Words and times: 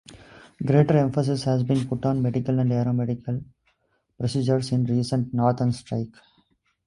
Greater 0.65 0.97
emphasis 0.97 1.43
has 1.43 1.61
been 1.61 1.87
put 1.87 2.03
on 2.07 2.23
medical 2.23 2.57
and 2.57 2.71
aeromedical 2.71 3.45
procedures 4.17 4.71
in 4.71 4.83
recent 4.85 5.31
Northern 5.31 5.71
Strike. 5.71 6.15